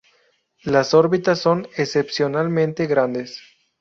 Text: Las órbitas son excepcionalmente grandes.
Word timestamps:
Las 0.63 0.95
órbitas 0.95 1.37
son 1.37 1.67
excepcionalmente 1.77 2.87
grandes. 2.87 3.39